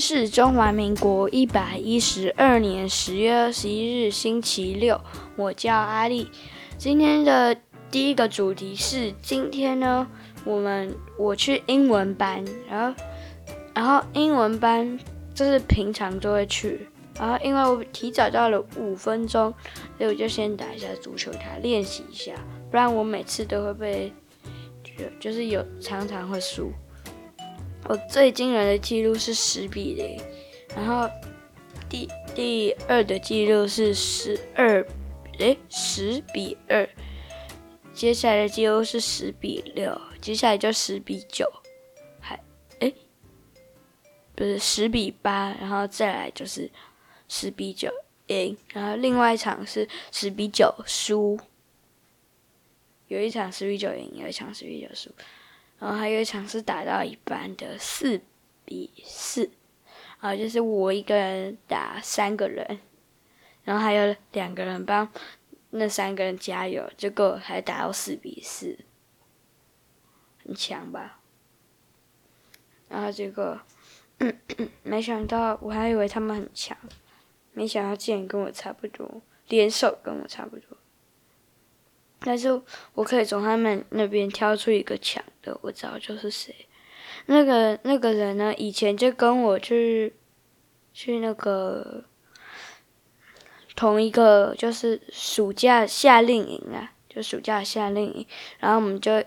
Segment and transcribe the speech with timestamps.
[0.00, 4.98] 是中华民国一百一十二年十月二十一日，星期六。
[5.36, 6.30] 我叫阿丽。
[6.78, 7.54] 今天的
[7.90, 10.08] 第一个主题是，今天呢，
[10.44, 13.02] 我们我去英文班，然后，
[13.74, 14.98] 然后英文班
[15.34, 16.88] 就是平常都会去，
[17.18, 19.52] 然后因为我提早到了五分钟，
[19.98, 22.32] 所以我就先打一下足球台练习一下，
[22.70, 24.12] 不然我每次都会被，
[24.82, 26.72] 就就是有常常会输。
[27.90, 30.16] 我最惊人的记录是十比零，
[30.76, 31.10] 然后
[31.88, 34.86] 第第二的记录是十二，
[35.40, 36.88] 诶，十比二，
[37.92, 41.44] 接下来的记录是十比六，接下来就十比九，
[42.20, 42.40] 还
[42.78, 42.94] 诶，
[44.36, 46.70] 不是十比八，然后再来就是
[47.26, 47.92] 十比九
[48.28, 51.36] 赢，然后另外一场是十比九输，
[53.08, 55.10] 有一场十比九赢，有一场十比九输。
[55.80, 58.20] 然后还有一场是打到一半的四
[58.66, 59.50] 比四，
[60.20, 62.78] 然后就是我一个人打三个人，
[63.64, 65.10] 然后还有两个人帮
[65.70, 68.78] 那三个人加油，结果还打到四比四，
[70.44, 71.20] 很强吧？
[72.88, 73.58] 然后结果，
[74.82, 76.76] 没想到我还以为他们很强，
[77.52, 80.76] 没想到竟然跟我差不多，联手跟我差不多。
[82.22, 82.60] 但是
[82.94, 86.54] 我可以从他们那边挑出一个强的，我知道就是谁。
[87.26, 90.14] 那个那个人呢，以前就跟我去
[90.92, 92.04] 去那个
[93.74, 98.26] 同一个，就是暑假夏令营啊，就暑假夏令营。
[98.58, 99.22] 然后我们就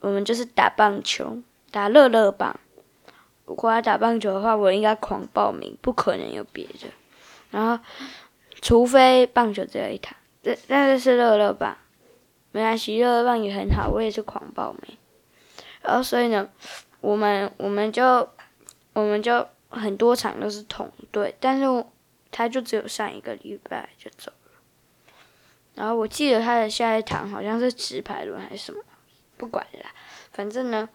[0.00, 2.58] 我们就是打棒球，打乐乐棒。
[3.44, 6.88] 如果要打棒球的话，我应该狂报名，不可能有别的。
[7.50, 7.84] 然后
[8.60, 10.16] 除非棒球只有一台。
[10.68, 11.76] 那那是乐乐棒，
[12.52, 14.98] 没关系，乐乐棒也很好，我也是狂暴妹。
[15.82, 16.48] 然后所以呢，
[17.00, 18.28] 我们我们就
[18.92, 21.84] 我们就很多场都是同队，但是
[22.30, 24.52] 他就只有上一个礼拜就走了。
[25.74, 28.80] 然后我记得他的下一场好像是直排轮还是什么，
[29.36, 29.86] 不管了，
[30.32, 30.88] 反正呢。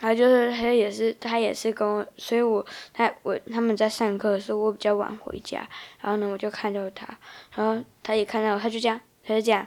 [0.00, 5.68] 他就是他也是他也是跟我，所以我他我他们在上课的时候，我比较晚回家，
[6.00, 7.06] 然后呢我就看到他，
[7.54, 9.66] 然后他也看到，他就这样，他就这样，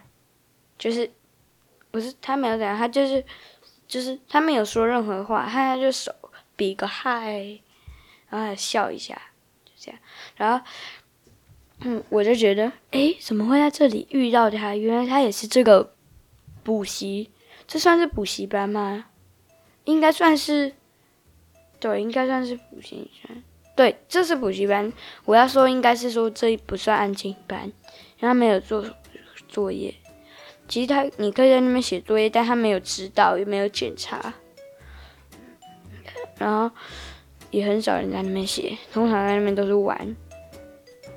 [0.78, 1.10] 就是
[1.92, 3.24] 不是他没有这样，他就是
[3.88, 6.14] 就是他没有说任何话，他就手
[6.56, 7.60] 比个嗨，
[8.30, 9.20] 然后还笑一下，
[9.66, 10.00] 就这样，
[10.38, 10.66] 然后
[11.82, 14.76] 嗯我就觉得诶，怎么会在这里遇到他？
[14.76, 15.96] 原来他也是这个
[16.64, 17.32] 补习，
[17.68, 19.06] 这算是补习班吗？
[19.90, 20.72] 应该算是，
[21.80, 23.44] 对，应该算是补习班。
[23.76, 24.94] 对，这是补习班。
[25.26, 28.86] 我要说，应该是说这不算安静班，因为他没有做
[29.48, 29.92] 作业。
[30.68, 34.32] 其实他，你可以在那边写作业，但他没有指导，也没有检查。
[36.38, 36.70] 然后
[37.50, 40.16] 也很少人在那边写，通常在那边都是玩。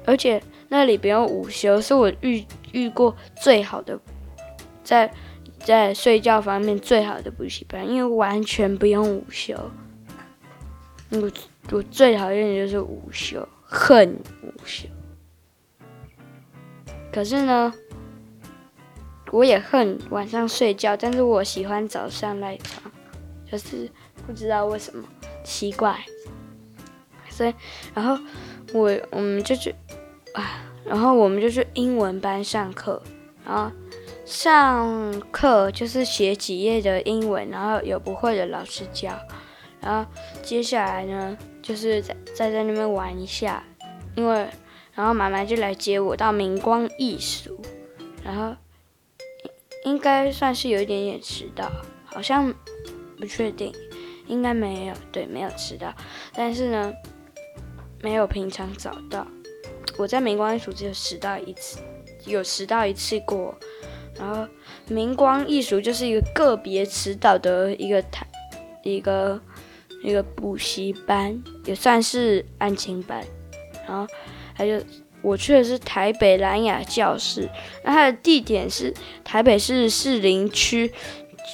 [0.06, 4.00] 而且那里不用午休，是我遇遇过最好的，
[4.82, 5.12] 在。
[5.64, 9.54] 在睡觉方面最好的补习班，因为完全不用午休。
[11.10, 11.30] 我
[11.70, 14.88] 我最讨厌的就是午休，恨午休。
[17.12, 17.72] 可是呢，
[19.30, 22.90] 我也恨晚上睡觉，但是我喜欢早上赖床，
[23.50, 23.88] 就是
[24.26, 25.04] 不知道为什么
[25.44, 25.98] 奇怪。
[27.28, 27.54] 所以，
[27.94, 28.18] 然后
[28.72, 29.74] 我我们就去
[30.34, 33.02] 啊，然后我们就去英文班上课，
[33.46, 33.70] 然后。
[34.24, 39.10] 上课就是写几页的英文，然后有不会的老师教，
[39.80, 40.10] 然后
[40.42, 43.62] 接下来呢，就是在在在那边玩一下，
[44.14, 44.48] 因为
[44.94, 47.60] 然后妈妈就来接我到明光艺术，
[48.24, 48.54] 然后
[49.84, 51.70] 应该算是有一点点迟到，
[52.04, 52.54] 好像
[53.18, 53.74] 不确定，
[54.28, 55.92] 应该没有，对，没有迟到，
[56.32, 56.92] 但是呢，
[58.00, 59.26] 没有平常早到，
[59.98, 61.80] 我在明光艺术只有迟到一次，
[62.24, 63.52] 有迟到一次过。
[64.18, 64.46] 然后，
[64.88, 68.26] 明光艺术就是一个个别迟到的一个台，
[68.82, 69.40] 一个
[70.02, 73.24] 一个补习班，也算是案情班。
[73.88, 74.06] 然后，
[74.54, 74.80] 还有
[75.22, 77.48] 我去的是台北兰雅教室，
[77.84, 78.92] 那它的地点是
[79.24, 80.92] 台北市士林区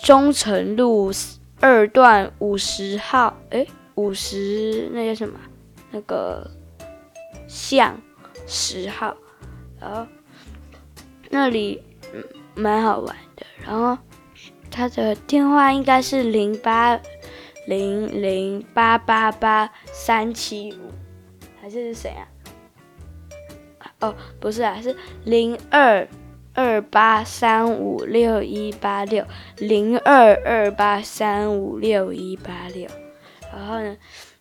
[0.02, 1.12] 忠诚路
[1.60, 5.38] 二段五十号，诶，五十那叫什么？
[5.90, 6.50] 那个
[7.46, 8.00] 巷
[8.46, 9.16] 十号。
[9.80, 10.06] 然后
[11.30, 11.82] 那里，
[12.58, 13.96] 蛮好玩的，然后
[14.68, 17.00] 他的电话应该是零八
[17.68, 20.90] 零零八八八三七五，
[21.60, 22.26] 还是是谁啊？
[24.00, 26.06] 哦，不是啊，是零二
[26.54, 29.24] 二八三五六一八六
[29.58, 32.88] 零二二八三五六一八六。
[33.52, 33.96] 然后呢，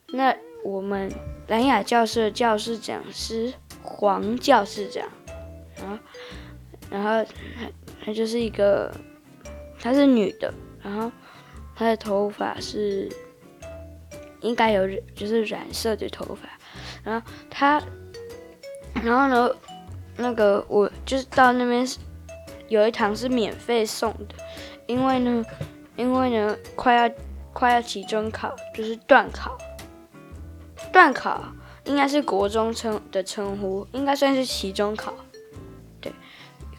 [0.08, 1.12] 那我们
[1.48, 3.54] 蓝雅教室的教室长是
[3.84, 5.08] 黄教室长，
[5.76, 5.98] 然后
[6.90, 7.26] 然后
[8.04, 8.92] 她就是一个，
[9.80, 11.12] 她是女的，然后
[11.76, 13.10] 她的头发是
[14.42, 16.48] 应该有就是染色的头发，
[17.04, 17.82] 然后她，
[19.04, 19.56] 然后呢，
[20.16, 21.88] 那个我就是到那边
[22.68, 24.36] 有一堂是免费送的，
[24.86, 25.46] 因为呢，
[25.96, 27.16] 因为呢快要
[27.54, 29.58] 快要期中考，就是段考。
[30.94, 31.44] 段考
[31.84, 35.14] 应该是国中称的称呼，应该算是期中考。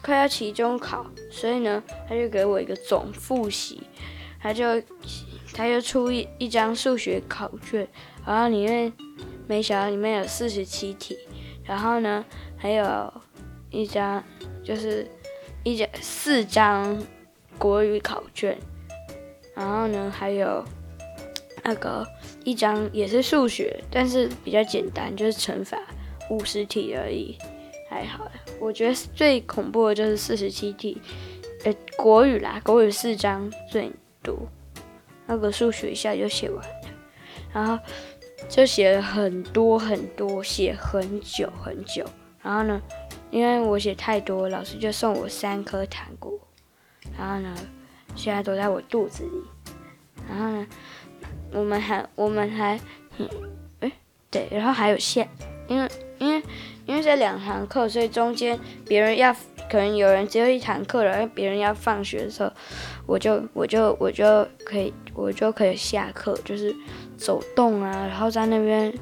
[0.01, 3.81] 快要期中考，所以呢，他就给我一个总复习，
[4.41, 4.81] 他就
[5.53, 7.87] 他就出一一张数学考卷，
[8.25, 8.91] 然后里面
[9.47, 11.17] 每小里面有四十七题，
[11.63, 12.23] 然后呢，
[12.57, 13.13] 还有
[13.69, 14.23] 一张
[14.63, 15.07] 就是
[15.63, 16.97] 一张四张
[17.57, 18.57] 国语考卷，
[19.55, 20.63] 然后呢，还有
[21.63, 22.05] 那个。
[22.45, 25.77] 一张也是数学，但是比较简单，就是乘法
[26.29, 27.37] 五十题而已，
[27.89, 28.29] 还好。
[28.59, 31.01] 我觉得最恐怖的就是四十七题，
[31.65, 33.91] 呃，国语啦，国语四张最
[34.21, 34.37] 多，
[35.25, 36.75] 那个数学一下就写完了，
[37.53, 37.77] 然后
[38.47, 42.05] 就写了很多很多，写很久很久。
[42.41, 42.81] 然后呢，
[43.31, 46.39] 因为我写太多，老师就送我三颗糖果，
[47.17, 47.55] 然后呢，
[48.15, 49.43] 现在都在我肚子里，
[50.29, 50.67] 然后呢。
[51.51, 52.79] 我们还，我们还，
[53.17, 53.27] 嗯，
[53.79, 53.91] 诶，
[54.29, 55.27] 对，然后还有下，
[55.67, 55.89] 因为，
[56.99, 59.33] 为，因为这两堂课，所以中间别人要，
[59.69, 62.51] 可能有人只有一堂课了，然后别人要放学的时候，
[63.05, 66.75] 我就，我就，我就可以，我就可以下课，就是
[67.17, 68.93] 走动啊，然后在那边，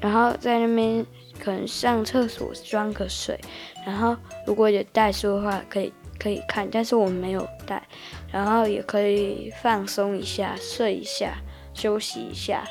[0.00, 1.04] 然后在那边
[1.38, 3.40] 可能上厕所装个水，
[3.86, 5.92] 然后如果有带书的话，可以。
[6.18, 7.86] 可以看，但是我没有带，
[8.32, 11.34] 然后也可以放松一下，睡一下，
[11.74, 12.64] 休息一下，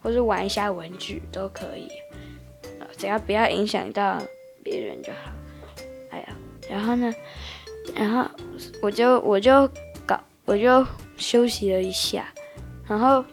[0.00, 1.88] 或是玩一下文具都可以，
[2.96, 4.22] 只要不要影响到
[4.62, 5.30] 别人就好。
[6.10, 6.36] 哎呀，
[6.68, 7.14] 然后呢，
[7.94, 8.28] 然后
[8.82, 9.68] 我就我就
[10.06, 12.32] 搞，我就休息了一下，
[12.86, 13.24] 然后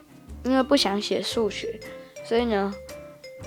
[0.44, 1.80] 因为不想写数学，
[2.26, 2.74] 所以呢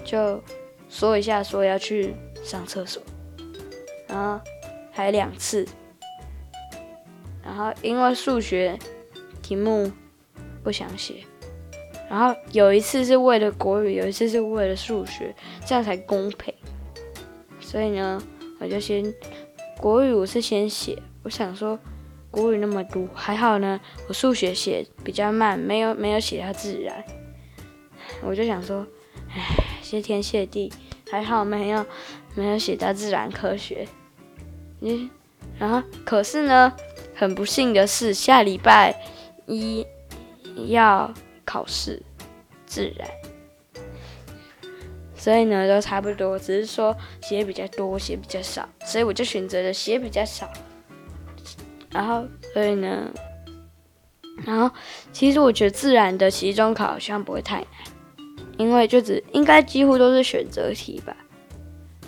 [0.05, 0.43] 就
[0.89, 3.03] 说一下说要去上厕所，
[4.09, 4.41] 然后
[4.93, 5.67] 还两次。
[7.45, 8.77] 然后因为数学
[9.41, 9.93] 题目
[10.65, 11.25] 不想写，
[12.09, 16.53] 然后有一次是为了国语，有一次是为了数学，这样才公平。
[17.61, 18.23] 所以呢，
[18.61, 19.13] 我就先
[19.79, 21.79] 国语我是先写，我想说
[22.31, 27.05] 国语那么多还好呢，我数学写比较慢，没有没有写到自然，
[28.23, 28.87] 我就想说，
[29.31, 30.73] 唉，谢天谢地，
[31.11, 31.85] 还好没有
[32.35, 33.87] 没有写到自然科学。
[34.81, 35.11] 嗯，
[35.59, 36.73] 然后可是呢。
[37.19, 38.95] 很不幸的是，下礼拜
[39.47, 39.87] 一
[40.67, 41.11] 要
[41.47, 42.03] 考试，
[42.67, 43.09] 自然，
[45.15, 50.53] 所以呢都差不多，只是说写比较多，写比较少，所以我就选择了写比较少。
[51.91, 53.11] 然后，所以呢，
[54.45, 54.71] 然后
[55.13, 57.69] 其实我觉得自然的期中考好像不会太难，
[58.59, 61.17] 因为就只应该几乎都是选择题吧。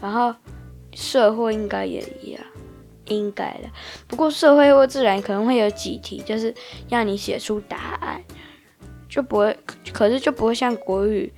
[0.03, 0.35] 然后
[0.93, 2.45] 社会应该也一样。
[3.07, 3.71] 应该的，
[4.07, 6.55] 不过社会或自然可能会有几题，就是
[6.91, 8.23] 让你写出答案，
[9.19, 9.57] 就不会，
[9.93, 11.33] 可是就不会像国语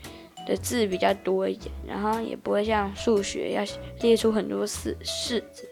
[0.47, 3.65] 的字比较多一点，然后也不会像数学要
[4.03, 5.67] 列出很多式式子，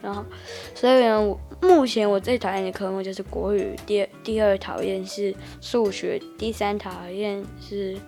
[0.00, 0.24] 然后
[0.72, 7.98] 所以呢，我目前我最讨厌的科目就是国语，第二第二讨厌是数学，第三讨厌是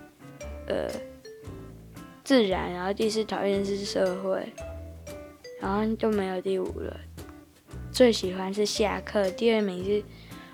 [0.69, 0.89] 呃
[2.23, 4.47] 自然，然后第四讨厌是社会。
[5.61, 6.97] 然后就没有第五了。
[7.91, 10.03] 最喜欢是下课，第二名是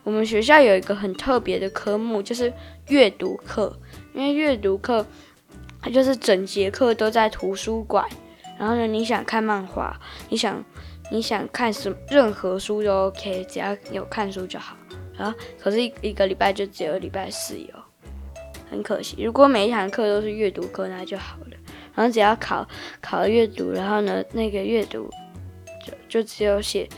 [0.08, 2.50] 我们学校有一个很特别的科目，就是
[2.86, 3.78] 阅读课。
[4.14, 5.04] 因为阅读课，
[5.82, 8.08] 它就是整节课都在图书馆。
[8.58, 9.94] 然后呢，你想看漫画，
[10.30, 10.64] 你想
[11.10, 14.74] 你想看什么任何书都 OK，只要有看书就好。
[15.14, 17.68] 然后可是一一个礼拜就只有礼拜四有，
[18.70, 19.22] 很可惜。
[19.22, 21.56] 如果每一堂课都是阅读课，那就好了。
[21.94, 22.66] 然后只要考
[23.02, 25.10] 考阅读，然后呢，那个阅读
[25.84, 26.88] 就就只有写，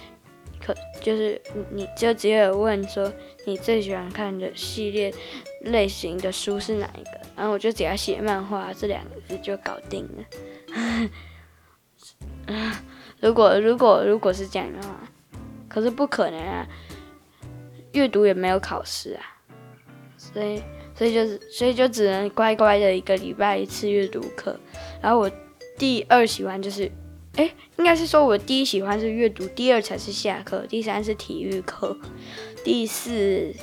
[1.00, 3.12] 就是你就只有问说
[3.45, 5.12] 你最喜欢看的系列
[5.62, 11.11] 类型的书是哪一个，然后我就只要写漫画这两个字就搞定了。
[13.21, 15.00] 如果如果如果是这样的话，
[15.69, 16.67] 可是不可能啊，
[17.93, 19.23] 阅读也没有考试啊，
[20.17, 20.62] 所以。
[20.93, 24.55] 所以就是，所以就只能乖乖的一个礼拜一次阅读课。
[25.00, 25.31] 然后我
[25.79, 26.93] 第二喜欢就是，
[27.37, 31.96] 哎，应该是说我第一喜欢是阅读，第二才是下课，第三是体育课，
[32.64, 33.54] 第四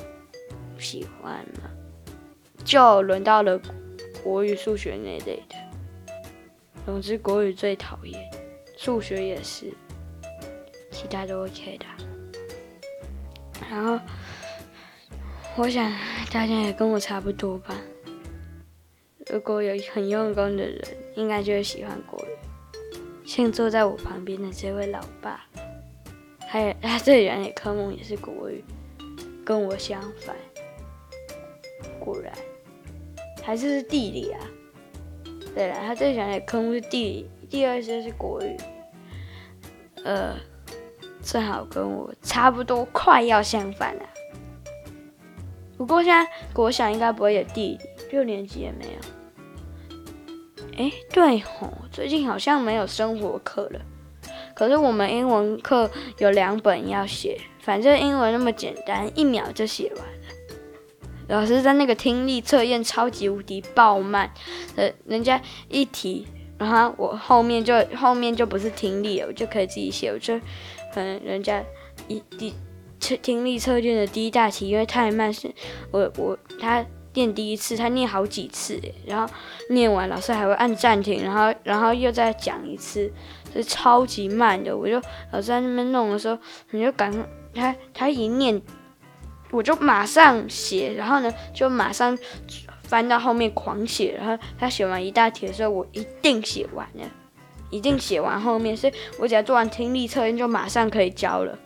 [0.78, 1.70] 喜欢了，
[2.64, 3.60] 就轮到了
[4.24, 5.56] 国语、数学那类的。
[6.86, 8.18] 总之，国语最讨厌，
[8.76, 9.72] 数学也是，
[10.90, 11.84] 其他都 OK 的。
[13.70, 14.00] 然后，
[15.56, 15.92] 我想
[16.32, 17.76] 大家也跟我差不多吧。
[19.30, 20.82] 如果有很用功的人，
[21.16, 22.17] 应该就会喜欢国
[23.38, 23.42] 语。
[23.42, 25.44] 像坐在我旁边的这位老爸，
[26.48, 28.64] 还有他最喜欢的科目也是国语，
[29.44, 30.34] 跟我相反。
[32.00, 32.32] 果然，
[33.42, 34.40] 还是是地理啊。
[35.54, 38.56] 对了，他最喜欢的科目是地理，第二些是国语。
[40.04, 40.34] 呃，
[41.22, 44.02] 正好跟我差不多，快要相反了。
[45.76, 47.78] 不过现在国小应该不会有地理，
[48.10, 49.17] 六年级也没有。
[50.78, 53.80] 哎，对吼，最近好像没有生活课了。
[54.54, 60.12] 可是我们英文课有两本要写，反正英文那么简单，一秒就写完了。
[61.26, 64.32] 老师在那个听力测验超级无敌爆慢，
[64.76, 70.10] 呃，人家一题，然后我后面就后面就不是听力了，我就可以自己写。
[70.10, 70.38] 我就
[70.94, 71.60] 可能人家
[72.06, 72.54] 一第
[73.00, 75.52] 测听力测验的第一大题，因为太慢，是
[75.90, 76.86] 我我他。
[77.18, 79.34] 念第一次，他念好几次，然后
[79.70, 83.12] 念完，老师还会按暂停，然后然后又再讲一次，
[83.52, 84.76] 是超级慢的。
[84.76, 84.94] 我就
[85.32, 86.38] 老师在那边弄的时候，
[86.70, 87.12] 你就赶
[87.52, 88.62] 他他一念，
[89.50, 92.16] 我就马上写，然后呢就马上
[92.84, 97.04] 翻到后面狂写，然后他写完一大题的时候，我一定写完了，
[97.70, 101.58] 一定写完后面，所以我只要做完听力测验就马上可以交了，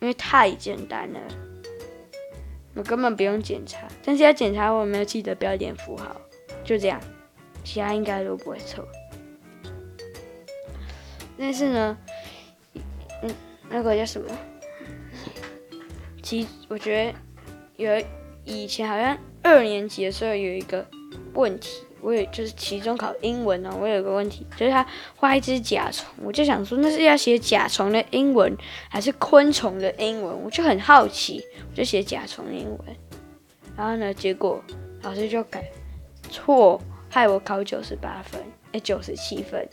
[0.00, 1.20] 因为太简单了。
[2.76, 6.14] 我根本不用检查，但是要检查我有没有记得标点符号，
[6.62, 7.00] 就这样，
[7.64, 8.86] 其他应该都不会错。
[11.38, 11.98] 但是呢，
[13.22, 13.34] 嗯，
[13.70, 14.28] 那个叫什么？
[16.22, 17.14] 其我觉得
[17.76, 18.06] 有
[18.44, 20.86] 以前好像二年级的时候有一个
[21.32, 21.85] 问题。
[22.06, 24.86] 我也就是期中考英文呢，我有个问题，就是他
[25.16, 28.56] 画一只甲虫，我就想说那是要写甲虫的英文
[28.88, 32.96] 还是昆虫的英文，我就很好奇，我就写甲虫英文，
[33.76, 34.62] 然后呢，结果
[35.02, 35.68] 老师就改
[36.30, 39.68] 错，害我考九十八分，哎，九十七分，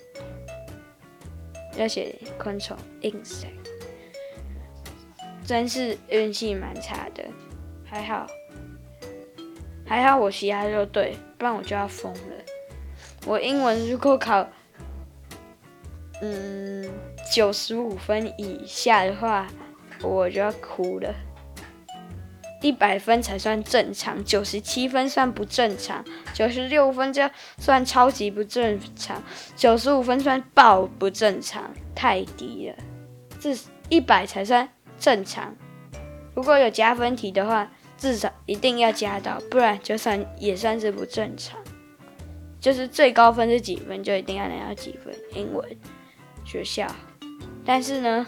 [1.78, 3.50] 要写昆虫 insect，
[5.46, 7.24] 真是运气蛮差的，
[7.86, 8.26] 还好。
[9.86, 12.36] 还好我其他都对，不然我就要疯了。
[13.26, 14.48] 我英文如果考，
[16.22, 16.90] 嗯，
[17.34, 19.48] 九十五分以下的话，
[20.02, 21.14] 我就要哭了。
[22.62, 29.22] 一百分才算正常，九十七分算不正常，九十六分就算超级不正常，
[29.56, 32.76] 九十五分算爆不正常，太低了。
[33.40, 33.54] 这
[33.90, 35.54] 一百才算正常。
[36.34, 37.70] 如果有加分题的话。
[38.04, 41.58] 至少一定要加到，不然就算也算是不正常。
[42.60, 45.16] 就是最高分是几分，就一定要拿到几分。
[45.34, 45.66] 英文
[46.44, 46.86] 学校，
[47.64, 48.28] 但是呢，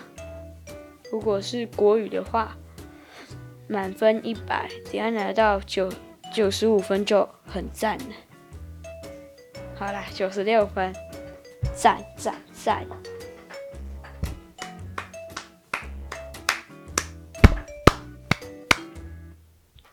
[1.12, 2.55] 如果是国语的话，
[3.67, 5.91] 满分一百，只要拿到九
[6.34, 8.82] 九十五分就很赞了。
[9.75, 10.96] 好啦，九十六分，
[11.75, 12.88] 赞赞赞。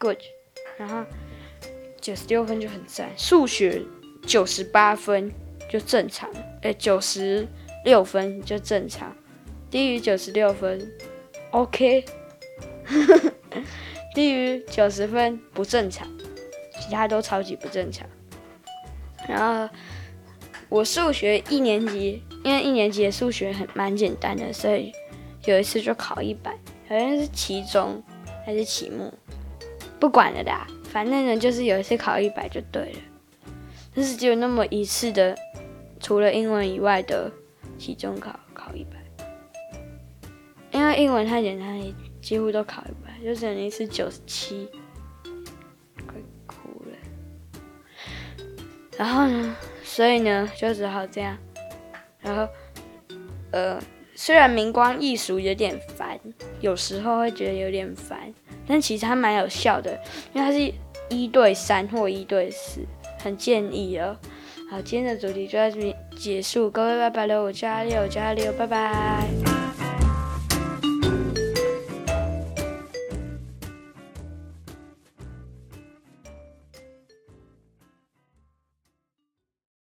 [0.02, 0.18] Good，
[0.76, 1.04] 然后
[2.00, 3.80] 九十六分就很赞，数学
[4.26, 5.30] 九十八分
[5.70, 6.28] 就正常，
[6.62, 7.46] 哎，九十
[7.84, 9.16] 六分就正常，
[9.70, 10.92] 低于九十六分
[11.52, 12.04] ，OK，
[14.12, 16.08] 低于九十分不正常，
[16.80, 18.04] 其他都超级不正常。
[19.28, 19.72] 然后
[20.68, 24.92] 我数学一年级，因为一年级的数学很蛮简单的，所以
[25.44, 26.50] 有一次就考一百，
[26.88, 28.02] 好像是期中
[28.44, 29.14] 还是期末。
[30.02, 32.98] 不管了的，反正呢就是有一次考一百就对了，
[33.94, 35.38] 但是只有那么一次的，
[36.00, 37.30] 除了英文以外的
[37.78, 38.96] 期中考考一百，
[40.72, 41.80] 因为英文太简单，
[42.20, 44.68] 几乎都考一百，就只有一次九十七，
[46.04, 46.16] 快
[46.48, 48.08] 哭了。
[48.98, 51.38] 然后呢，所以呢就只好这样，
[52.20, 52.48] 然后
[53.52, 53.80] 呃，
[54.16, 56.18] 虽然明光易数有点烦，
[56.60, 58.34] 有时候会觉得有点烦。
[58.66, 59.98] 但其实它蛮有效的，
[60.32, 60.72] 因为它是
[61.14, 62.80] 一对三或一对四，
[63.22, 64.16] 很建议哦。
[64.70, 69.41] 好，今天的主题就到这边结束，各位拜拜喽，我叫阿六，我叫阿六，拜拜。